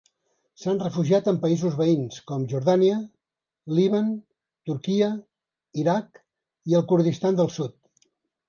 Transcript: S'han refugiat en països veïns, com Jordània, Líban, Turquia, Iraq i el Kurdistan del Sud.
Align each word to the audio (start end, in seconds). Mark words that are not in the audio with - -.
S'han 0.59 0.79
refugiat 0.83 1.27
en 1.31 1.35
països 1.43 1.75
veïns, 1.81 2.17
com 2.31 2.47
Jordània, 2.55 2.97
Líban, 3.81 4.09
Turquia, 4.71 5.11
Iraq 5.85 6.21
i 6.73 6.81
el 6.81 6.89
Kurdistan 6.95 7.43
del 7.43 7.57
Sud. 7.59 7.81